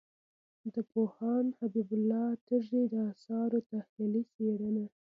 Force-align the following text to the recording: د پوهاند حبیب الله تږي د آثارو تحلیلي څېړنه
د 0.73 0.75
پوهاند 0.91 1.49
حبیب 1.59 1.89
الله 1.97 2.27
تږي 2.47 2.81
د 2.93 2.93
آثارو 3.11 3.59
تحلیلي 3.71 4.23
څېړنه 4.33 4.85